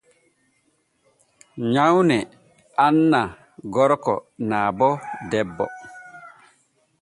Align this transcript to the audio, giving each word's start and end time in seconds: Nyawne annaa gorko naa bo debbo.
Nyawne 1.73 2.17
annaa 2.85 3.29
gorko 3.73 4.13
naa 4.49 4.67
bo 4.77 4.89
debbo. 5.31 5.65